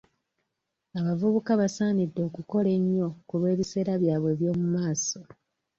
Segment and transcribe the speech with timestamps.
[0.99, 5.21] Abavubuka basaanidde okukola ennyo ku lw'ebiseera byabwe eby'omu maaaso.